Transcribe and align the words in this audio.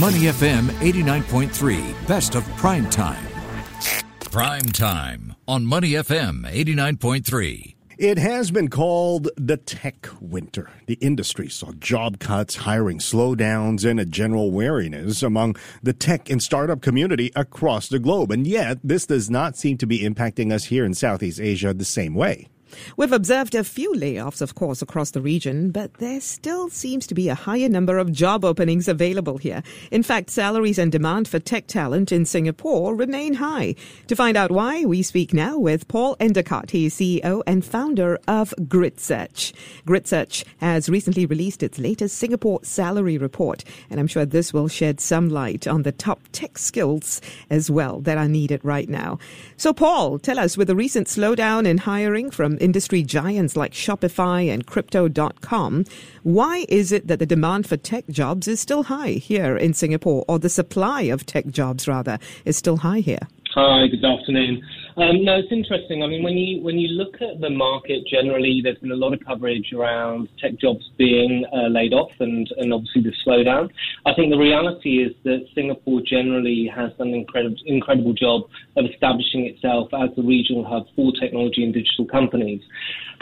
Money 0.00 0.22
FM 0.22 0.70
89.3, 0.80 2.08
best 2.08 2.34
of 2.34 2.44
prime 2.56 2.90
time. 2.90 3.24
Prime 4.18 4.62
time 4.62 5.36
on 5.46 5.64
Money 5.64 5.90
FM 5.90 6.50
89.3. 6.50 7.76
It 7.96 8.18
has 8.18 8.50
been 8.50 8.70
called 8.70 9.28
the 9.36 9.56
tech 9.56 10.08
winter. 10.20 10.68
The 10.86 10.94
industry 10.94 11.48
saw 11.48 11.70
job 11.74 12.18
cuts, 12.18 12.56
hiring 12.56 12.98
slowdowns, 12.98 13.88
and 13.88 14.00
a 14.00 14.04
general 14.04 14.50
wariness 14.50 15.22
among 15.22 15.54
the 15.80 15.92
tech 15.92 16.28
and 16.28 16.42
startup 16.42 16.80
community 16.80 17.30
across 17.36 17.86
the 17.86 18.00
globe. 18.00 18.32
And 18.32 18.48
yet, 18.48 18.78
this 18.82 19.06
does 19.06 19.30
not 19.30 19.56
seem 19.56 19.78
to 19.78 19.86
be 19.86 20.00
impacting 20.00 20.52
us 20.52 20.64
here 20.64 20.84
in 20.84 20.94
Southeast 20.94 21.38
Asia 21.38 21.72
the 21.72 21.84
same 21.84 22.16
way. 22.16 22.48
We've 22.96 23.12
observed 23.12 23.54
a 23.54 23.64
few 23.64 23.92
layoffs, 23.94 24.40
of 24.40 24.54
course, 24.54 24.82
across 24.82 25.10
the 25.10 25.20
region, 25.20 25.70
but 25.70 25.94
there 25.94 26.20
still 26.20 26.68
seems 26.68 27.06
to 27.06 27.14
be 27.14 27.28
a 27.28 27.34
higher 27.34 27.68
number 27.68 27.98
of 27.98 28.12
job 28.12 28.44
openings 28.44 28.88
available 28.88 29.38
here. 29.38 29.62
In 29.90 30.02
fact, 30.02 30.30
salaries 30.30 30.78
and 30.78 30.90
demand 30.90 31.28
for 31.28 31.38
tech 31.38 31.66
talent 31.66 32.12
in 32.12 32.24
Singapore 32.24 32.94
remain 32.94 33.34
high. 33.34 33.74
To 34.08 34.16
find 34.16 34.36
out 34.36 34.50
why, 34.50 34.84
we 34.84 35.02
speak 35.02 35.34
now 35.34 35.58
with 35.58 35.88
Paul 35.88 36.16
Endicott. 36.20 36.70
He 36.70 36.86
is 36.86 36.94
CEO 36.94 37.42
and 37.46 37.64
founder 37.64 38.18
of 38.28 38.54
GritSearch. 38.60 39.52
GritSearch 39.86 40.44
has 40.58 40.88
recently 40.88 41.26
released 41.26 41.62
its 41.62 41.78
latest 41.78 42.16
Singapore 42.16 42.60
salary 42.62 43.18
report, 43.18 43.64
and 43.90 44.00
I'm 44.00 44.06
sure 44.06 44.24
this 44.24 44.52
will 44.52 44.68
shed 44.68 45.00
some 45.00 45.28
light 45.28 45.66
on 45.66 45.82
the 45.82 45.92
top 45.92 46.20
tech 46.32 46.58
skills 46.58 47.20
as 47.50 47.70
well 47.70 48.00
that 48.00 48.18
are 48.18 48.28
needed 48.28 48.60
right 48.64 48.88
now. 48.88 49.18
So, 49.56 49.72
Paul, 49.72 50.18
tell 50.18 50.38
us, 50.38 50.56
with 50.56 50.68
the 50.68 50.76
recent 50.76 51.06
slowdown 51.06 51.66
in 51.66 51.78
hiring 51.78 52.30
from 52.30 52.58
industry 52.64 53.02
giants 53.02 53.56
like 53.56 53.72
Shopify 53.72 54.52
and 54.52 54.66
Crypto.com. 54.66 55.84
Why 56.22 56.64
is 56.68 56.90
it 56.90 57.06
that 57.06 57.18
the 57.18 57.26
demand 57.26 57.68
for 57.68 57.76
tech 57.76 58.08
jobs 58.08 58.48
is 58.48 58.58
still 58.58 58.84
high 58.84 59.12
here 59.12 59.56
in 59.56 59.74
Singapore, 59.74 60.24
or 60.26 60.38
the 60.38 60.48
supply 60.48 61.02
of 61.02 61.26
tech 61.26 61.46
jobs, 61.48 61.86
rather, 61.86 62.18
is 62.44 62.56
still 62.56 62.78
high 62.78 63.00
here? 63.00 63.28
Hi, 63.54 63.86
good 63.86 64.04
afternoon. 64.04 64.62
Um, 64.96 65.24
no, 65.24 65.38
it's 65.38 65.50
interesting. 65.50 66.04
I 66.04 66.06
mean, 66.06 66.22
when 66.22 66.34
you 66.34 66.62
when 66.62 66.78
you 66.78 66.86
look 66.88 67.14
at 67.20 67.40
the 67.40 67.50
market 67.50 68.06
generally, 68.06 68.60
there's 68.62 68.78
been 68.78 68.92
a 68.92 68.96
lot 68.96 69.12
of 69.12 69.18
coverage 69.26 69.72
around 69.72 70.28
tech 70.38 70.56
jobs 70.60 70.88
being 70.96 71.44
uh, 71.52 71.66
laid 71.68 71.92
off, 71.92 72.12
and 72.20 72.48
and 72.58 72.72
obviously 72.72 73.02
the 73.02 73.12
slowdown. 73.26 73.70
I 74.06 74.14
think 74.14 74.30
the 74.30 74.38
reality 74.38 75.02
is 75.02 75.12
that 75.24 75.46
Singapore 75.52 76.00
generally 76.06 76.70
has 76.72 76.92
done 76.96 77.08
an 77.08 77.14
incredible 77.14 77.56
incredible 77.66 78.12
job 78.12 78.42
of 78.76 78.84
establishing 78.84 79.46
itself 79.46 79.88
as 79.94 80.14
the 80.14 80.22
regional 80.22 80.64
hub 80.64 80.86
for 80.94 81.10
technology 81.20 81.64
and 81.64 81.74
digital 81.74 82.06
companies. 82.06 82.62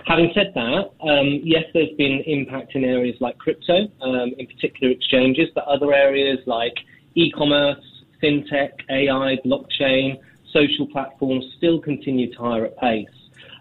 Having 0.04 0.32
said 0.34 0.52
that, 0.54 0.90
um, 1.08 1.40
yes, 1.42 1.64
there's 1.72 1.96
been 1.96 2.22
impact 2.26 2.74
in 2.74 2.84
areas 2.84 3.16
like 3.20 3.38
crypto, 3.38 3.88
um, 4.02 4.32
in 4.36 4.46
particular 4.46 4.92
exchanges, 4.92 5.48
but 5.54 5.64
other 5.64 5.94
areas 5.94 6.38
like 6.46 6.74
e-commerce, 7.14 7.78
fintech, 8.22 8.72
AI, 8.90 9.38
blockchain 9.46 10.18
social 10.52 10.86
platforms 10.86 11.44
still 11.56 11.80
continue 11.80 12.32
to 12.32 12.38
hire 12.38 12.66
at 12.66 12.76
pace. 12.78 13.08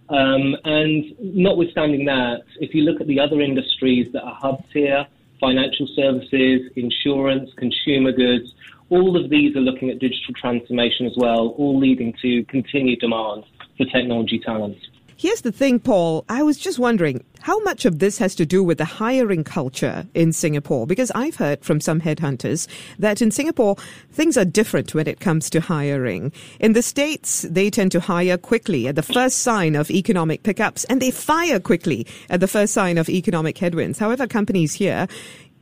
Um, 0.10 0.58
and 0.66 1.16
notwithstanding 1.20 2.06
that, 2.06 2.42
if 2.60 2.76
you 2.76 2.84
look 2.84 3.00
at 3.00 3.08
the 3.08 3.20
other 3.20 3.42
industries 3.42 4.12
that 4.14 4.24
are 4.24 4.36
hubs 4.36 4.66
here, 4.74 5.08
financial 5.40 5.88
services, 5.96 6.70
insurance, 6.76 7.50
consumer 7.56 8.12
goods, 8.12 8.54
all 8.90 9.16
of 9.16 9.30
these 9.30 9.56
are 9.56 9.62
looking 9.62 9.90
at 9.90 10.00
digital 10.00 10.34
transformation 10.36 11.06
as 11.06 11.14
well, 11.16 11.56
all 11.58 11.80
leading 11.80 12.14
to 12.22 12.44
continued 12.46 13.00
demand 13.00 13.46
for 13.78 13.86
technology 13.86 14.38
talent. 14.40 14.78
Here's 15.22 15.42
the 15.42 15.52
thing, 15.52 15.80
Paul. 15.80 16.26
I 16.30 16.42
was 16.42 16.58
just 16.58 16.80
wondering 16.80 17.24
how 17.42 17.60
much 17.60 17.86
of 17.86 18.00
this 18.00 18.18
has 18.18 18.34
to 18.34 18.44
do 18.44 18.64
with 18.64 18.80
the 18.80 18.86
hiring 18.86 19.44
culture 19.44 20.08
in 20.16 20.34
Singapore? 20.34 20.88
Because 20.88 21.12
I've 21.14 21.36
heard 21.36 21.64
from 21.64 21.80
some 21.80 22.02
headhunters 22.02 22.68
that 22.98 23.22
in 23.22 23.30
Singapore, 23.30 23.76
things 24.12 24.36
are 24.36 24.46
different 24.46 24.96
when 24.96 25.06
it 25.06 25.20
comes 25.20 25.48
to 25.52 25.62
hiring. 25.62 26.32
In 26.60 26.74
the 26.74 26.82
States, 26.82 27.44
they 27.44 27.70
tend 27.70 27.92
to 27.92 28.00
hire 28.00 28.36
quickly 28.36 28.88
at 28.88 28.96
the 28.96 29.04
first 29.04 29.42
sign 29.42 29.76
of 29.76 29.92
economic 29.92 30.42
pickups 30.42 30.86
and 30.86 31.00
they 31.00 31.12
fire 31.12 31.60
quickly 31.60 32.08
at 32.32 32.40
the 32.40 32.48
first 32.48 32.74
sign 32.74 32.98
of 32.98 33.08
economic 33.08 33.60
headwinds. 33.60 34.00
However, 34.00 34.26
companies 34.26 34.74
here, 34.74 35.08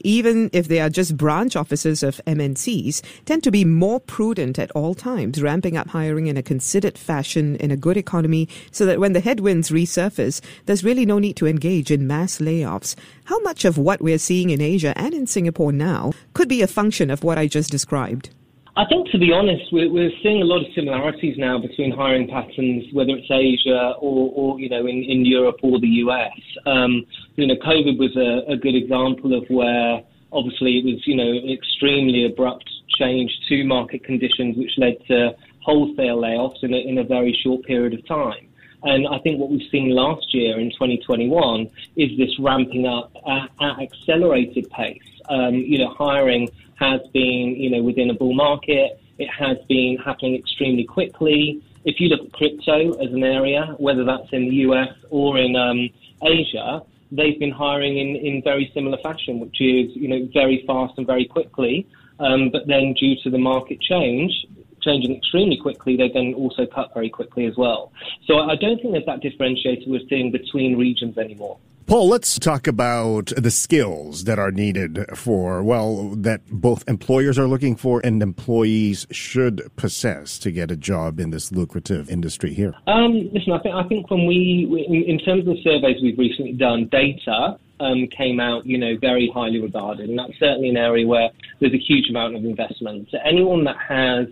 even 0.01 0.49
if 0.53 0.67
they 0.67 0.79
are 0.79 0.89
just 0.89 1.17
branch 1.17 1.55
offices 1.55 2.03
of 2.03 2.21
MNCs, 2.25 3.01
tend 3.25 3.43
to 3.43 3.51
be 3.51 3.65
more 3.65 3.99
prudent 3.99 4.57
at 4.59 4.71
all 4.71 4.93
times, 4.93 5.41
ramping 5.41 5.77
up 5.77 5.89
hiring 5.89 6.27
in 6.27 6.37
a 6.37 6.43
considered 6.43 6.97
fashion 6.97 7.55
in 7.57 7.71
a 7.71 7.77
good 7.77 7.97
economy 7.97 8.47
so 8.71 8.85
that 8.85 8.99
when 8.99 9.13
the 9.13 9.19
headwinds 9.19 9.69
resurface, 9.69 10.41
there's 10.65 10.83
really 10.83 11.05
no 11.05 11.19
need 11.19 11.35
to 11.35 11.47
engage 11.47 11.91
in 11.91 12.07
mass 12.07 12.39
layoffs. 12.39 12.95
How 13.25 13.39
much 13.39 13.65
of 13.65 13.77
what 13.77 14.01
we're 14.01 14.17
seeing 14.17 14.49
in 14.49 14.61
Asia 14.61 14.97
and 14.97 15.13
in 15.13 15.27
Singapore 15.27 15.71
now 15.71 16.13
could 16.33 16.47
be 16.47 16.61
a 16.61 16.67
function 16.67 17.09
of 17.09 17.23
what 17.23 17.37
I 17.37 17.47
just 17.47 17.69
described? 17.69 18.29
I 18.79 18.85
think, 18.85 19.11
to 19.11 19.17
be 19.19 19.33
honest, 19.33 19.73
we're, 19.73 19.91
we're, 19.91 20.09
seeing 20.23 20.41
a 20.41 20.45
lot 20.45 20.65
of 20.65 20.73
similarities 20.73 21.37
now 21.37 21.59
between 21.59 21.91
hiring 21.91 22.29
patterns, 22.29 22.85
whether 22.93 23.11
it's 23.11 23.29
Asia 23.29 23.95
or, 23.99 24.31
or 24.33 24.57
you 24.57 24.69
know, 24.69 24.87
in, 24.87 25.03
in, 25.03 25.25
Europe 25.25 25.57
or 25.63 25.81
the 25.81 25.99
US. 26.07 26.31
Um, 26.65 27.05
you 27.35 27.45
know, 27.45 27.55
COVID 27.55 27.99
was 27.99 28.15
a, 28.15 28.53
a, 28.53 28.55
good 28.55 28.75
example 28.75 29.37
of 29.37 29.43
where 29.49 30.01
obviously 30.31 30.77
it 30.77 30.85
was, 30.85 31.05
you 31.05 31.17
know, 31.17 31.29
an 31.29 31.49
extremely 31.49 32.25
abrupt 32.25 32.69
change 32.97 33.37
to 33.49 33.65
market 33.65 34.05
conditions, 34.05 34.55
which 34.55 34.71
led 34.77 34.95
to 35.07 35.35
wholesale 35.59 36.21
layoffs 36.21 36.63
in 36.63 36.73
a, 36.73 36.77
in 36.77 36.99
a 36.99 37.03
very 37.03 37.37
short 37.43 37.65
period 37.65 37.93
of 37.93 38.07
time. 38.07 38.47
And 38.83 39.09
I 39.09 39.19
think 39.19 39.41
what 39.41 39.49
we've 39.49 39.69
seen 39.69 39.89
last 39.89 40.33
year 40.33 40.57
in 40.57 40.71
2021 40.71 41.69
is 41.97 42.17
this 42.17 42.31
ramping 42.39 42.87
up 42.87 43.11
at, 43.27 43.49
at 43.59 43.81
accelerated 43.81 44.69
pace. 44.69 45.03
Um, 45.27 45.53
you 45.53 45.77
know, 45.79 45.93
hiring 45.93 46.49
has 46.79 47.01
been, 47.13 47.55
you 47.57 47.69
know, 47.69 47.83
within 47.83 48.09
a 48.09 48.13
bull 48.13 48.33
market. 48.33 48.99
It 49.17 49.29
has 49.29 49.57
been 49.67 49.97
happening 50.03 50.35
extremely 50.35 50.85
quickly. 50.85 51.61
If 51.85 51.99
you 51.99 52.07
look 52.07 52.25
at 52.25 52.31
crypto 52.33 52.93
as 52.93 53.11
an 53.13 53.23
area, 53.23 53.75
whether 53.77 54.03
that's 54.05 54.31
in 54.31 54.49
the 54.49 54.55
US 54.67 54.93
or 55.09 55.37
in 55.37 55.55
um, 55.55 55.89
Asia, 56.23 56.81
they've 57.11 57.39
been 57.39 57.51
hiring 57.51 57.97
in, 57.97 58.15
in 58.15 58.41
very 58.41 58.71
similar 58.73 58.97
fashion, 58.97 59.39
which 59.39 59.59
is, 59.59 59.95
you 59.95 60.07
know, 60.07 60.27
very 60.33 60.63
fast 60.65 60.93
and 60.97 61.05
very 61.05 61.25
quickly. 61.25 61.87
Um, 62.19 62.49
but 62.49 62.67
then 62.67 62.93
due 62.93 63.15
to 63.23 63.29
the 63.29 63.37
market 63.37 63.81
change, 63.81 64.45
changing 64.81 65.15
extremely 65.15 65.57
quickly, 65.57 65.97
they 65.97 66.09
then 66.09 66.33
also 66.33 66.65
cut 66.65 66.93
very 66.93 67.09
quickly 67.09 67.45
as 67.45 67.55
well. 67.57 67.91
So 68.25 68.39
I 68.39 68.55
don't 68.55 68.81
think 68.81 68.93
there's 68.93 69.05
that 69.05 69.21
differentiator 69.21 69.87
we're 69.87 70.07
seeing 70.09 70.31
between 70.31 70.77
regions 70.77 71.17
anymore. 71.17 71.57
Paul, 71.89 72.07
let's 72.07 72.37
talk 72.37 72.67
about 72.67 73.33
the 73.35 73.49
skills 73.49 74.25
that 74.25 74.37
are 74.37 74.51
needed 74.51 75.07
for, 75.15 75.63
well, 75.63 76.09
that 76.17 76.45
both 76.45 76.87
employers 76.87 77.39
are 77.39 77.47
looking 77.47 77.75
for 77.75 77.99
and 78.03 78.21
employees 78.21 79.07
should 79.09 79.67
possess 79.75 80.37
to 80.37 80.51
get 80.51 80.69
a 80.69 80.77
job 80.77 81.19
in 81.19 81.31
this 81.31 81.51
lucrative 81.51 82.07
industry 82.07 82.53
here. 82.53 82.75
Um, 82.85 83.31
listen, 83.33 83.53
I 83.53 83.59
think, 83.63 83.73
I 83.73 83.87
think 83.87 84.11
when 84.11 84.27
we, 84.27 84.85
in, 85.07 85.17
terms 85.17 85.47
of 85.47 85.55
the 85.55 85.63
surveys 85.63 85.95
we've 86.03 86.19
recently 86.19 86.53
done, 86.53 86.87
data 86.91 87.57
um, 87.79 88.07
came 88.15 88.39
out, 88.39 88.67
you 88.67 88.77
know, 88.77 88.95
very 89.01 89.31
highly 89.33 89.59
regarded. 89.59 90.11
And 90.11 90.19
that's 90.19 90.37
certainly 90.37 90.69
an 90.69 90.77
area 90.77 91.07
where 91.07 91.31
there's 91.59 91.73
a 91.73 91.79
huge 91.79 92.07
amount 92.11 92.35
of 92.35 92.45
investment. 92.45 93.07
So 93.09 93.17
anyone 93.25 93.63
that 93.63 93.77
has 93.77 94.27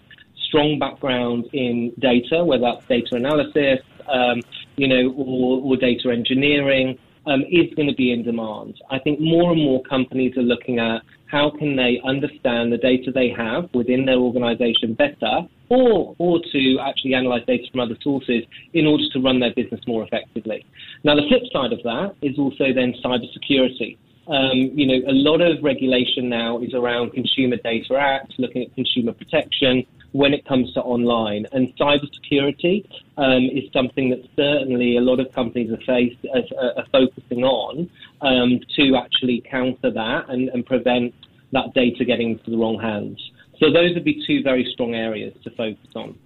strong 0.47 0.77
background 0.77 1.49
in 1.53 1.91
data, 1.97 2.45
whether 2.45 2.65
that's 2.65 2.85
data 2.85 3.15
analysis, 3.15 3.79
um, 4.07 4.43
you 4.75 4.87
know, 4.87 5.11
or, 5.17 5.61
or 5.61 5.75
data 5.75 6.11
engineering, 6.11 6.99
um, 7.27 7.41
is 7.51 7.73
going 7.75 7.87
to 7.87 7.95
be 7.95 8.11
in 8.11 8.23
demand. 8.23 8.75
I 8.89 8.99
think 8.99 9.19
more 9.19 9.51
and 9.51 9.61
more 9.61 9.83
companies 9.83 10.35
are 10.37 10.41
looking 10.41 10.79
at 10.79 11.01
how 11.27 11.51
can 11.51 11.75
they 11.75 11.99
understand 12.05 12.71
the 12.71 12.77
data 12.77 13.11
they 13.11 13.29
have 13.29 13.69
within 13.73 14.05
their 14.05 14.15
organization 14.15 14.93
better 14.93 15.41
or, 15.69 16.15
or 16.17 16.39
to 16.51 16.77
actually 16.79 17.13
analyze 17.13 17.45
data 17.45 17.65
from 17.69 17.81
other 17.81 17.97
sources 18.01 18.43
in 18.73 18.87
order 18.87 19.03
to 19.11 19.19
run 19.19 19.39
their 19.39 19.53
business 19.53 19.81
more 19.85 20.03
effectively. 20.03 20.65
Now, 21.03 21.15
the 21.15 21.27
flip 21.27 21.43
side 21.51 21.73
of 21.73 21.83
that 21.83 22.15
is 22.21 22.39
also 22.39 22.73
then 22.73 22.93
cybersecurity. 23.03 23.97
Um, 24.27 24.71
you 24.75 24.85
know, 24.87 25.09
a 25.09 25.15
lot 25.15 25.41
of 25.41 25.63
regulation 25.63 26.29
now 26.29 26.59
is 26.59 26.73
around 26.73 27.11
Consumer 27.11 27.57
Data 27.57 27.95
acts, 27.97 28.35
looking 28.37 28.63
at 28.63 28.75
consumer 28.75 29.13
protection, 29.13 29.85
when 30.17 30.33
it 30.33 30.43
comes 30.45 30.73
to 30.73 30.81
online. 30.81 31.45
And 31.51 31.75
cybersecurity 31.77 32.89
um, 33.17 33.43
is 33.43 33.71
something 33.71 34.09
that 34.09 34.27
certainly 34.35 34.97
a 34.97 35.01
lot 35.01 35.19
of 35.19 35.31
companies 35.31 35.71
are, 35.71 35.83
faced, 35.85 36.25
are, 36.33 36.73
are 36.75 36.85
focusing 36.91 37.43
on 37.43 37.87
um, 38.21 38.59
to 38.75 38.95
actually 38.95 39.43
counter 39.47 39.91
that 39.91 40.27
and, 40.29 40.49
and 40.49 40.65
prevent 40.65 41.13
that 41.51 41.71
data 41.75 42.03
getting 42.03 42.31
into 42.31 42.49
the 42.49 42.57
wrong 42.57 42.79
hands. 42.79 43.19
So 43.59 43.71
those 43.71 43.93
would 43.93 44.03
be 44.03 44.23
two 44.25 44.41
very 44.41 44.67
strong 44.73 44.95
areas 44.95 45.35
to 45.43 45.51
focus 45.51 45.87
on. 45.95 46.17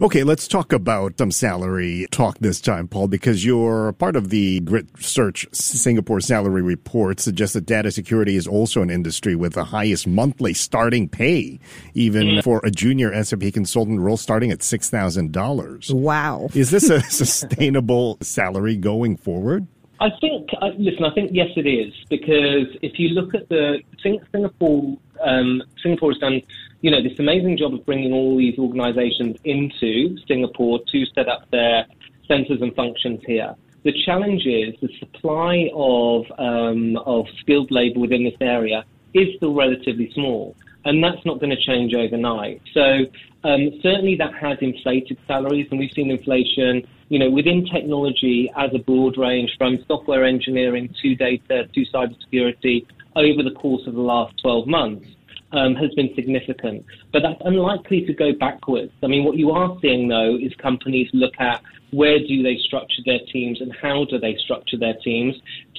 Okay, 0.00 0.22
let's 0.22 0.48
talk 0.48 0.72
about 0.72 1.18
some 1.18 1.30
salary 1.30 2.06
talk 2.10 2.38
this 2.38 2.60
time, 2.60 2.88
Paul, 2.88 3.08
because 3.08 3.44
you're 3.44 3.92
part 3.92 4.16
of 4.16 4.30
the 4.30 4.60
Grit 4.60 4.86
Search 4.98 5.46
Singapore 5.52 6.20
salary 6.20 6.62
report 6.62 7.20
suggests 7.20 7.54
that 7.54 7.66
data 7.66 7.90
security 7.90 8.36
is 8.36 8.46
also 8.46 8.82
an 8.82 8.90
industry 8.90 9.34
with 9.34 9.54
the 9.54 9.64
highest 9.64 10.06
monthly 10.06 10.54
starting 10.54 11.08
pay, 11.08 11.58
even 11.94 12.26
mm. 12.26 12.44
for 12.44 12.60
a 12.64 12.70
junior 12.70 13.12
SAP 13.22 13.52
consultant 13.52 14.00
role 14.00 14.16
starting 14.16 14.50
at 14.50 14.60
$6,000. 14.60 15.92
Wow. 15.92 16.48
Is 16.54 16.70
this 16.70 16.90
a 16.90 17.00
sustainable 17.10 18.18
salary 18.20 18.76
going 18.76 19.16
forward? 19.16 19.66
I 20.00 20.10
think, 20.20 20.48
uh, 20.62 20.68
listen, 20.78 21.04
I 21.04 21.12
think 21.12 21.30
yes, 21.32 21.48
it 21.56 21.66
is 21.66 21.92
because 22.08 22.68
if 22.82 22.98
you 23.00 23.08
look 23.08 23.34
at 23.34 23.48
the 23.48 23.80
Singapore 24.00 24.96
um, 25.24 25.62
Singapore 25.82 26.12
has 26.12 26.18
done, 26.18 26.40
you 26.80 26.90
know, 26.90 27.02
this 27.02 27.18
amazing 27.18 27.56
job 27.56 27.74
of 27.74 27.84
bringing 27.84 28.12
all 28.12 28.36
these 28.36 28.58
organisations 28.58 29.36
into 29.44 30.16
Singapore 30.26 30.80
to 30.92 31.06
set 31.14 31.28
up 31.28 31.50
their 31.50 31.86
centres 32.26 32.60
and 32.62 32.74
functions 32.74 33.20
here. 33.26 33.54
The 33.84 33.92
challenge 34.04 34.44
is 34.46 34.74
the 34.80 34.88
supply 34.98 35.70
of 35.74 36.24
um, 36.38 36.96
of 36.98 37.26
skilled 37.40 37.70
labour 37.70 38.00
within 38.00 38.24
this 38.24 38.34
area 38.40 38.84
is 39.14 39.28
still 39.36 39.54
relatively 39.54 40.10
small, 40.12 40.54
and 40.84 41.02
that's 41.02 41.24
not 41.24 41.40
going 41.40 41.50
to 41.50 41.60
change 41.60 41.94
overnight. 41.94 42.60
So 42.74 43.06
um, 43.44 43.70
certainly 43.82 44.16
that 44.16 44.34
has 44.34 44.58
inflated 44.60 45.18
salaries, 45.26 45.68
and 45.70 45.78
we've 45.78 45.92
seen 45.92 46.10
inflation, 46.10 46.86
you 47.08 47.18
know, 47.18 47.30
within 47.30 47.66
technology 47.66 48.50
as 48.56 48.70
a 48.74 48.78
broad 48.78 49.16
range 49.16 49.54
from 49.56 49.78
software 49.86 50.24
engineering 50.24 50.94
to 51.02 51.14
data 51.14 51.66
to 51.72 51.86
cybersecurity 51.86 52.86
over 53.16 53.42
the 53.42 53.52
course 53.52 53.86
of 53.86 53.94
the 53.94 54.00
last 54.00 54.34
12 54.42 54.66
months. 54.66 55.08
Um, 55.50 55.74
has 55.76 55.90
been 55.94 56.14
significant, 56.14 56.84
but 57.10 57.22
that's 57.22 57.40
unlikely 57.42 58.04
to 58.04 58.12
go 58.12 58.34
backwards. 58.34 58.92
I 59.02 59.06
mean, 59.06 59.24
what 59.24 59.38
you 59.38 59.50
are 59.50 59.78
seeing 59.80 60.06
though 60.06 60.36
is 60.36 60.52
companies 60.56 61.08
look 61.14 61.32
at 61.38 61.62
where 61.90 62.18
do 62.18 62.42
they 62.42 62.58
structure 62.58 63.00
their 63.06 63.20
teams 63.32 63.62
and 63.62 63.74
how 63.80 64.04
do 64.04 64.18
they 64.18 64.36
structure 64.36 64.76
their 64.76 64.92
teams 65.02 65.34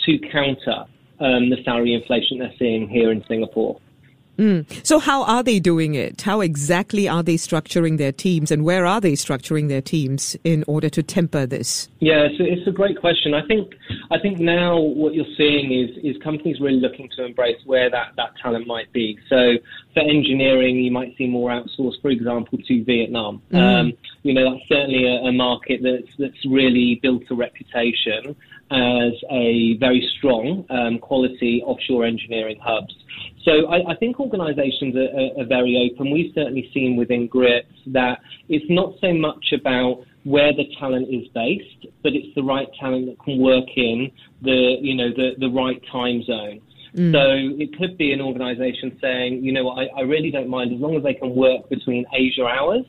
to 0.08 0.18
counter 0.32 0.86
um, 1.20 1.50
the 1.50 1.58
salary 1.64 1.94
inflation 1.94 2.40
they're 2.40 2.54
seeing 2.58 2.88
here 2.90 3.12
in 3.12 3.24
Singapore. 3.28 3.80
Mm. 4.40 4.66
So, 4.88 5.00
how 5.00 5.24
are 5.26 5.44
they 5.44 5.60
doing 5.60 5.96
it? 5.96 6.22
How 6.22 6.40
exactly 6.40 7.10
are 7.10 7.22
they 7.22 7.36
structuring 7.36 7.98
their 7.98 8.14
teams, 8.14 8.52
and 8.52 8.64
where 8.64 8.86
are 8.86 9.02
they 9.02 9.14
structuring 9.14 9.68
their 9.68 9.82
teams 9.82 10.38
in 10.46 10.64
order 10.66 10.90
to 10.90 11.04
temper 11.04 11.46
this? 11.46 11.90
Yeah, 12.00 12.30
so 12.38 12.46
it's 12.46 12.66
a 12.66 12.72
great 12.72 13.00
question. 13.00 13.34
I 13.34 13.46
think 13.46 13.74
I 14.12 14.18
think 14.18 14.40
now 14.40 14.80
what 14.80 15.14
you're 15.14 15.36
seeing 15.36 15.74
is 15.74 15.90
is 16.04 16.22
companies 16.24 16.62
really 16.62 16.80
looking 16.80 17.10
to 17.18 17.26
embrace 17.26 17.60
where 17.66 17.90
that, 17.90 18.14
that 18.16 18.32
talent 18.42 18.66
might 18.66 18.92
be. 18.94 19.20
So, 19.28 19.56
for 19.94 20.00
engineering, 20.00 20.78
you 20.78 20.92
might 20.92 21.18
see 21.18 21.28
more 21.28 21.52
outsourced, 21.52 22.02
for 22.02 22.10
example, 22.10 22.60
to 22.66 22.84
Vietnam. 22.86 23.42
Mm. 23.52 23.60
Um, 23.60 23.94
you 24.24 24.34
know, 24.34 24.54
that's 24.54 24.68
certainly 24.70 25.06
a, 25.06 25.28
a 25.28 25.32
market 25.34 25.82
that's 25.84 26.16
that's 26.18 26.46
really 26.46 27.00
built 27.02 27.24
a 27.30 27.36
reputation 27.36 28.38
as 28.72 29.14
a 29.32 29.76
very 29.78 30.08
strong 30.18 30.66
um, 30.70 31.00
quality 31.00 31.62
offshore 31.66 32.06
engineering 32.06 32.60
hubs. 32.62 32.96
So 33.44 33.68
I, 33.68 33.92
I 33.92 33.96
think 33.96 34.20
organisations 34.20 34.96
are, 34.96 35.10
are, 35.10 35.44
are, 35.44 35.48
very 35.48 35.90
open. 35.92 36.12
We've 36.12 36.32
certainly 36.36 36.70
seen 36.74 36.98
within 36.98 37.28
GRITS 37.28 37.72
that 37.88 38.20
it's 38.50 38.66
not 38.70 38.96
so 39.00 39.14
much 39.14 39.54
about 39.54 40.04
where 40.24 40.52
the 40.54 40.66
talent 40.80 41.08
is 41.10 41.28
based, 41.34 41.88
but 42.04 42.14
it's 42.14 42.34
the 42.36 42.44
right 42.44 42.68
talent 42.80 43.06
that 43.08 43.24
can 43.24 43.40
work 43.40 43.66
in 43.76 44.12
the 44.42 44.78
you 44.82 44.96
know 44.96 45.10
the, 45.10 45.32
the 45.40 45.50
right 45.50 45.82
time 45.92 46.24
zone. 46.24 46.62
Mm. 46.96 47.14
So 47.14 47.62
it 47.62 47.78
could 47.78 47.98
be 47.98 48.12
an 48.14 48.20
organisation 48.20 48.98
saying, 49.00 49.44
you 49.44 49.54
know, 49.54 49.70
I, 49.70 49.86
I 49.98 50.02
really 50.02 50.32
don't 50.32 50.50
mind 50.50 50.74
as 50.74 50.80
long 50.80 50.98
as 50.98 51.04
they 51.04 51.14
can 51.14 51.36
work 51.36 51.70
between 51.70 52.06
Asia 52.14 52.46
hours, 52.46 52.86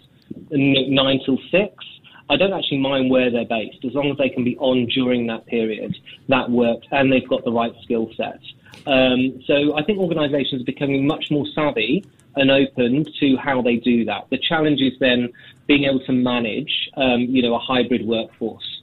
nine 0.50 1.20
till 1.25 1.38
six 1.50 1.85
I 2.31 2.37
don't 2.37 2.53
actually 2.53 2.79
mind 2.79 3.11
where 3.11 3.29
they're 3.29 3.44
based 3.44 3.85
as 3.85 3.93
long 3.93 4.12
as 4.12 4.17
they 4.17 4.29
can 4.29 4.44
be 4.44 4.56
on 4.58 4.87
during 4.87 5.26
that 5.26 5.46
period. 5.46 5.96
That 6.29 6.49
works, 6.49 6.87
and 6.93 7.12
they've 7.12 7.29
got 7.29 7.44
the 7.44 7.50
right 7.50 7.73
skill 7.82 8.08
set. 8.17 8.38
Um, 8.87 9.43
so 9.47 9.77
I 9.77 9.82
think 9.82 9.99
organisations 9.99 10.62
are 10.62 10.65
becoming 10.65 11.06
much 11.06 11.31
more 11.31 11.47
savvy 11.55 12.05
and 12.37 12.50
open 12.50 13.05
to 13.21 13.37
how 13.37 13.62
they 13.62 13.77
do 13.77 14.05
that. 14.05 14.27
The 14.31 14.38
challenge 14.38 14.81
is 14.81 14.93
then 15.00 15.31
being 15.67 15.85
able 15.85 16.00
to 16.00 16.12
manage, 16.12 16.88
um, 16.97 17.23
you 17.23 17.43
know, 17.43 17.55
a 17.55 17.59
hybrid 17.59 18.06
workforce. 18.06 18.82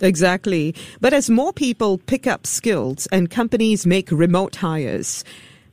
Exactly. 0.00 0.74
But 1.00 1.12
as 1.12 1.28
more 1.30 1.52
people 1.52 1.98
pick 1.98 2.26
up 2.26 2.46
skills 2.46 3.06
and 3.12 3.30
companies 3.30 3.86
make 3.86 4.10
remote 4.10 4.56
hires, 4.56 5.24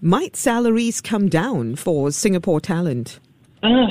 might 0.01 0.35
salaries 0.35 1.01
come 1.01 1.29
down 1.29 1.75
for 1.75 2.11
Singapore 2.11 2.59
talent? 2.59 3.19
Uh, 3.63 3.87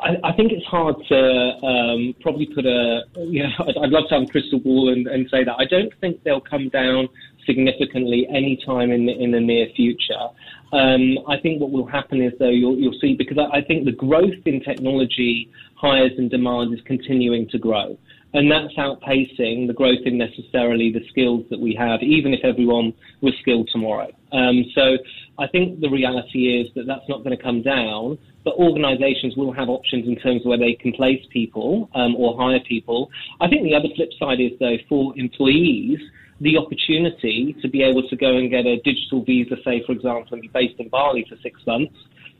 I, 0.00 0.16
I, 0.22 0.32
think 0.32 0.52
it's 0.52 0.64
hard 0.66 0.96
to 1.08 1.66
um, 1.66 2.14
probably 2.20 2.46
put 2.46 2.64
a, 2.66 3.02
you 3.16 3.42
know, 3.42 3.50
I'd, 3.60 3.76
I'd, 3.76 3.90
love 3.90 4.04
to 4.08 4.14
have 4.14 4.22
a 4.22 4.26
crystal 4.26 4.60
ball 4.60 4.92
and, 4.92 5.08
and, 5.08 5.28
say 5.28 5.42
that. 5.42 5.56
I 5.58 5.64
don't 5.64 5.92
think 6.00 6.22
they'll 6.22 6.40
come 6.40 6.68
down 6.68 7.08
significantly 7.44 8.28
anytime 8.30 8.92
in 8.92 9.06
the, 9.06 9.12
in 9.12 9.32
the 9.32 9.40
near 9.40 9.66
future. 9.74 10.28
Um, 10.72 11.18
I 11.26 11.38
think 11.40 11.60
what 11.60 11.70
will 11.70 11.86
happen 11.86 12.22
is, 12.22 12.32
though, 12.38 12.48
you'll, 12.50 12.78
you'll 12.78 12.98
see, 13.00 13.14
because 13.14 13.38
I, 13.38 13.58
I 13.58 13.60
think 13.62 13.86
the 13.86 13.92
growth 13.92 14.46
in 14.46 14.60
technology 14.60 15.50
hires 15.74 16.12
and 16.16 16.30
demand 16.30 16.74
is 16.74 16.80
continuing 16.84 17.48
to 17.48 17.58
grow. 17.58 17.98
And 18.34 18.50
that's 18.50 18.74
outpacing 18.74 19.68
the 19.68 19.72
growth 19.74 20.04
in 20.04 20.18
necessarily 20.18 20.92
the 20.92 21.00
skills 21.08 21.46
that 21.50 21.58
we 21.58 21.74
have, 21.74 22.02
even 22.02 22.34
if 22.34 22.44
everyone 22.44 22.92
was 23.22 23.32
skilled 23.40 23.70
tomorrow. 23.72 24.10
Um, 24.32 24.64
so 24.74 24.98
I 25.38 25.46
think 25.46 25.80
the 25.80 25.88
reality 25.88 26.60
is 26.60 26.68
that 26.74 26.86
that's 26.86 27.08
not 27.08 27.24
going 27.24 27.36
to 27.36 27.42
come 27.42 27.62
down 27.62 28.18
but 28.48 28.56
organisations 28.56 29.36
will 29.36 29.52
have 29.52 29.68
options 29.68 30.08
in 30.08 30.16
terms 30.16 30.40
of 30.40 30.46
where 30.46 30.56
they 30.56 30.72
can 30.72 30.90
place 30.92 31.22
people 31.30 31.90
um, 31.94 32.16
or 32.16 32.34
hire 32.40 32.60
people. 32.66 33.10
I 33.42 33.48
think 33.48 33.64
the 33.64 33.74
other 33.74 33.88
flip 33.94 34.08
side 34.18 34.40
is, 34.40 34.52
though, 34.58 34.78
for 34.88 35.12
employees, 35.18 35.98
the 36.40 36.56
opportunity 36.56 37.54
to 37.60 37.68
be 37.68 37.82
able 37.82 38.08
to 38.08 38.16
go 38.16 38.38
and 38.38 38.48
get 38.48 38.64
a 38.64 38.80
digital 38.80 39.22
visa, 39.22 39.56
say, 39.66 39.82
for 39.84 39.92
example, 39.92 40.28
and 40.32 40.40
be 40.40 40.48
based 40.48 40.80
in 40.80 40.88
Bali 40.88 41.26
for 41.28 41.36
six 41.42 41.60
months, 41.66 41.94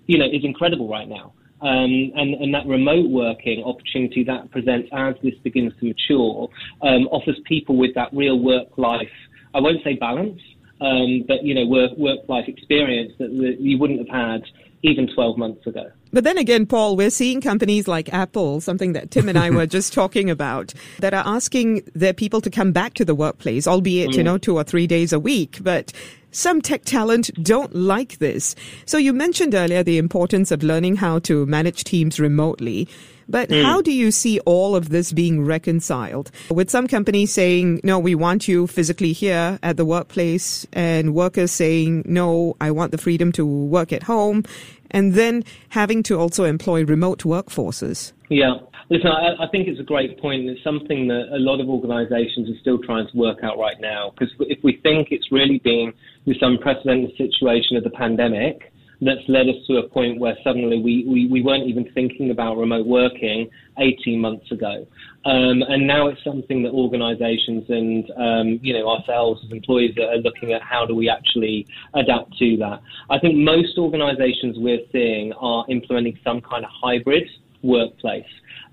you 0.07 0.17
know, 0.17 0.25
is 0.25 0.45
incredible 0.45 0.89
right 0.89 1.09
now. 1.09 1.35
Um, 1.61 2.13
and, 2.15 2.35
and, 2.35 2.55
that 2.55 2.67
remote 2.67 3.11
working 3.11 3.65
opportunity 3.65 4.23
that 4.23 4.49
presents 4.53 4.89
as 4.93 5.17
this 5.25 5.35
begins 5.43 5.73
to 5.81 5.87
mature 5.87 6.49
um, 6.83 7.09
offers 7.09 7.37
people 7.47 7.77
with 7.77 7.97
that 7.97 8.11
real 8.13 8.39
work 8.39 8.69
life, 8.77 9.11
I 9.55 9.59
won't 9.59 9.83
say 9.83 9.95
balance, 9.95 10.41
um, 10.81 11.25
but 11.27 11.43
you 11.43 11.55
know, 11.55 11.67
work 11.67 12.21
life 12.29 12.47
experience 12.47 13.13
that, 13.19 13.31
that 13.31 13.57
you 13.59 13.77
wouldn't 13.77 13.99
have 13.99 14.09
had 14.09 14.43
even 14.83 15.13
12 15.13 15.37
months 15.37 15.67
ago. 15.67 15.91
But 16.13 16.25
then 16.25 16.39
again, 16.39 16.67
Paul, 16.67 16.97
we're 16.97 17.11
seeing 17.11 17.41
companies 17.41 17.89
like 17.89 18.13
Apple, 18.13 18.61
something 18.61 18.93
that 18.93 19.11
Tim 19.11 19.29
and 19.29 19.39
I 19.39 19.51
were 19.51 19.67
just 19.79 19.93
talking 19.93 20.31
about, 20.31 20.73
that 21.01 21.15
are 21.15 21.27
asking 21.27 21.83
their 21.95 22.15
people 22.15 22.41
to 22.41 22.51
come 22.51 22.73
back 22.73 22.95
to 22.95 23.05
the 23.05 23.15
workplace, 23.15 23.67
albeit, 23.67 24.11
mm. 24.11 24.17
you 24.17 24.23
know, 24.23 24.39
two 24.39 24.57
or 24.57 24.65
three 24.65 24.87
days 24.87 25.13
a 25.13 25.21
week. 25.21 25.59
But 25.63 25.93
some 26.31 26.61
tech 26.61 26.85
talent 26.85 27.31
don't 27.43 27.75
like 27.75 28.19
this. 28.19 28.55
So 28.87 28.99
you 28.99 29.13
mentioned 29.13 29.55
earlier 29.55 29.83
the 29.83 29.99
importance 29.99 30.51
of 30.51 30.63
learning 30.63 30.97
how 30.97 31.19
to 31.21 31.47
manage 31.47 31.85
teams 31.85 32.21
remotely. 32.21 32.89
But 33.31 33.51
mm. 33.51 33.63
how 33.63 33.83
do 33.83 33.93
you 33.93 34.11
see 34.11 34.41
all 34.41 34.75
of 34.75 34.89
this 34.89 35.13
being 35.13 35.45
reconciled 35.45 36.31
with 36.51 36.71
some 36.71 36.87
companies 36.87 37.33
saying, 37.33 37.81
no, 37.85 37.99
we 37.99 38.15
want 38.15 38.49
you 38.49 38.67
physically 38.67 39.13
here 39.13 39.59
at 39.63 39.77
the 39.77 39.85
workplace 39.85 40.67
and 40.73 41.15
workers 41.15 41.53
saying, 41.53 42.05
no, 42.07 42.57
I 42.61 42.71
want 42.71 42.91
the 42.91 42.99
freedom 42.99 43.31
to 43.33 43.45
work 43.45 43.93
at 43.93 44.03
home 44.03 44.45
and 44.91 45.15
then 45.15 45.45
having 45.71 46.03
to 46.05 46.19
also 46.19 46.45
employ 46.45 46.85
remote 46.85 47.25
workforces? 47.25 48.13
Yeah. 48.29 48.55
Listen, 48.91 49.09
I, 49.09 49.45
I, 49.45 49.49
think 49.49 49.69
it's 49.69 49.81
a 49.81 49.85
great 49.85 50.19
point. 50.19 50.49
It's 50.49 50.63
something 50.65 51.09
that 51.09 51.29
a 51.31 51.39
lot 51.39 51.61
of 51.61 51.69
organisations 51.69 52.49
are 52.49 52.59
still 52.61 52.79
trying 52.79 53.07
to 53.07 53.17
work 53.17 53.39
out 53.43 53.59
right 53.59 53.79
now. 53.81 54.13
Because 54.17 54.35
if 54.41 54.59
we 54.65 54.81
think 54.83 55.09
it's 55.11 55.31
really 55.31 55.59
been 55.59 55.93
this 56.27 56.39
unprecedented 56.41 57.11
situation 57.17 57.77
of 57.77 57.85
the 57.85 57.91
pandemic, 57.91 58.73
that's 59.01 59.21
led 59.29 59.49
us 59.49 59.57
to 59.67 59.77
a 59.77 59.89
point 59.89 60.19
where 60.19 60.37
suddenly 60.43 60.81
we, 60.81 61.05
we, 61.07 61.27
we 61.27 61.43
weren't 61.43 61.67
even 61.67 61.91
thinking 61.93 62.31
about 62.31 62.57
remote 62.57 62.87
working 62.87 63.49
18 63.79 64.21
months 64.21 64.51
ago. 64.51 64.87
Um, 65.25 65.63
and 65.63 65.87
now 65.87 66.09
it's 66.09 66.23
something 66.25 66.63
that 66.63 66.73
organizations 66.73 67.65
and, 67.69 68.11
um, 68.17 68.61
you 68.63 68.73
know, 68.73 68.89
ourselves 68.89 69.43
as 69.45 69.53
employees 69.53 69.97
are 69.99 70.17
looking 70.17 70.53
at 70.53 70.63
how 70.63 70.87
do 70.87 70.95
we 70.95 71.09
actually 71.09 71.67
adapt 71.95 72.37
to 72.39 72.57
that. 72.59 72.81
I 73.11 73.19
think 73.19 73.37
most 73.37 73.79
organizations 73.79 74.57
we're 74.59 74.85
seeing 74.91 75.33
are 75.35 75.65
implementing 75.69 76.19
some 76.25 76.41
kind 76.41 76.65
of 76.65 76.71
hybrid 76.73 77.29
workplace. 77.63 78.27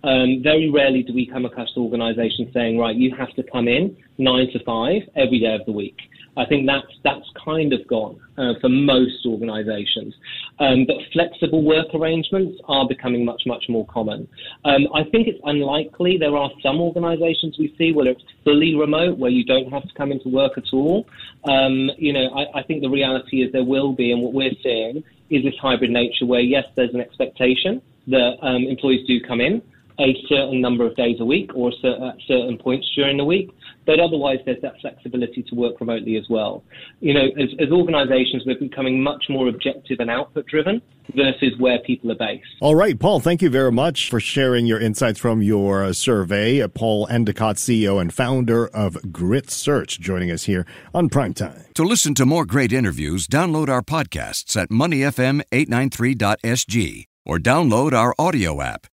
Um, 0.03 0.41
very 0.43 0.69
rarely 0.69 1.01
do 1.01 1.13
we 1.13 1.25
come 1.25 1.45
across 1.45 1.69
organizations 1.75 2.53
saying, 2.53 2.77
right, 2.77 2.95
you 2.95 3.15
have 3.15 3.33
to 3.35 3.43
come 3.43 3.67
in 3.67 3.97
nine 4.17 4.51
to 4.53 4.63
five 4.63 5.01
every 5.15 5.39
day 5.39 5.55
of 5.55 5.65
the 5.65 5.71
week. 5.71 5.97
I 6.37 6.45
think 6.45 6.67
that's 6.67 6.87
that's 7.03 7.25
kind 7.43 7.73
of 7.73 7.87
gone 7.87 8.19
uh, 8.37 8.53
for 8.59 8.69
most 8.69 9.25
organisations. 9.25 10.13
Um, 10.59 10.85
but 10.85 10.97
flexible 11.13 11.63
work 11.63 11.87
arrangements 11.93 12.59
are 12.67 12.87
becoming 12.87 13.23
much 13.23 13.43
much 13.45 13.65
more 13.69 13.85
common. 13.87 14.27
Um, 14.65 14.87
I 14.93 15.03
think 15.03 15.27
it's 15.27 15.39
unlikely. 15.45 16.17
There 16.19 16.35
are 16.35 16.51
some 16.61 16.81
organisations 16.81 17.57
we 17.57 17.73
see 17.77 17.91
where 17.91 18.07
it's 18.07 18.23
fully 18.43 18.75
remote, 18.75 19.17
where 19.17 19.31
you 19.31 19.45
don't 19.45 19.71
have 19.71 19.83
to 19.83 19.93
come 19.95 20.11
into 20.11 20.29
work 20.29 20.57
at 20.57 20.65
all. 20.73 21.05
Um, 21.45 21.89
you 21.97 22.13
know, 22.13 22.27
I, 22.35 22.59
I 22.59 22.63
think 22.63 22.81
the 22.81 22.89
reality 22.89 23.41
is 23.43 23.51
there 23.51 23.63
will 23.63 23.93
be, 23.93 24.11
and 24.11 24.21
what 24.21 24.33
we're 24.33 24.55
seeing 24.61 25.03
is 25.29 25.43
this 25.43 25.55
hybrid 25.61 25.91
nature 25.91 26.25
where 26.25 26.41
yes, 26.41 26.65
there's 26.75 26.93
an 26.93 27.01
expectation 27.01 27.81
that 28.07 28.37
um, 28.41 28.63
employees 28.63 29.07
do 29.07 29.19
come 29.19 29.41
in 29.41 29.61
a 29.99 30.15
certain 30.27 30.61
number 30.61 30.85
of 30.85 30.95
days 30.95 31.17
a 31.19 31.25
week 31.25 31.51
or 31.55 31.69
at 31.69 31.85
uh, 31.85 32.11
certain 32.27 32.57
points 32.57 32.87
during 32.95 33.17
the 33.17 33.25
week. 33.25 33.51
But 33.85 33.99
otherwise, 33.99 34.39
there's 34.45 34.61
that 34.61 34.79
flexibility 34.81 35.43
to 35.43 35.55
work 35.55 35.79
remotely 35.79 36.17
as 36.17 36.25
well. 36.29 36.63
You 37.01 37.13
know, 37.13 37.27
as, 37.39 37.49
as 37.59 37.69
organizations, 37.71 38.41
we're 38.45 38.57
becoming 38.57 39.03
much 39.03 39.25
more 39.29 39.47
objective 39.47 39.99
and 39.99 40.09
output 40.09 40.47
driven 40.47 40.81
versus 41.13 41.53
where 41.59 41.77
people 41.79 42.11
are 42.11 42.15
based. 42.15 42.47
All 42.61 42.73
right, 42.75 42.99
Paul, 42.99 43.19
thank 43.19 43.43
you 43.43 43.49
very 43.49 43.71
much 43.71 44.09
for 44.09 44.19
sharing 44.19 44.65
your 44.65 44.79
insights 44.79 45.19
from 45.19 45.43
your 45.43 45.83
uh, 45.83 45.93
survey. 45.93 46.61
Uh, 46.61 46.67
Paul 46.67 47.07
Endicott, 47.09 47.57
CEO 47.57 48.01
and 48.01 48.11
founder 48.11 48.65
of 48.67 48.97
Grit 49.11 49.51
Search, 49.51 49.99
joining 49.99 50.31
us 50.31 50.45
here 50.45 50.65
on 50.93 51.09
Primetime. 51.09 51.71
To 51.73 51.83
listen 51.83 52.15
to 52.15 52.25
more 52.25 52.45
great 52.45 52.73
interviews, 52.73 53.27
download 53.27 53.69
our 53.69 53.83
podcasts 53.83 54.59
at 54.59 54.69
moneyfm893.sg 54.69 57.05
or 57.25 57.37
download 57.37 57.93
our 57.93 58.15
audio 58.17 58.61
app. 58.61 58.87